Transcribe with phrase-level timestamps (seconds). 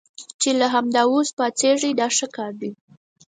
[0.41, 2.71] چې له همدا اوس پاڅېږئ دا ښه کار دی.